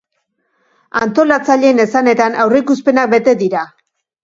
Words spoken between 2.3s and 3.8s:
aurreikuspenak bete dira.